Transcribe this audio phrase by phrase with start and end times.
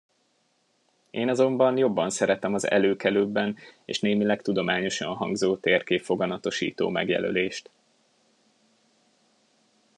[1.09, 3.55] Én azonban jobban szeretem az előkelőbben
[3.85, 7.69] és némileg tudományosan hangzó térképfoganatosító megjelölést.